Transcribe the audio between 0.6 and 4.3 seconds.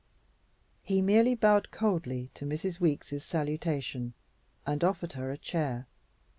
He merely bowed coldly to Mrs. Weeks' salutation